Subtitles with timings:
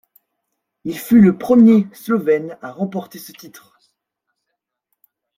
[0.83, 3.77] Il fut le premier Slovène à remporter ce titre.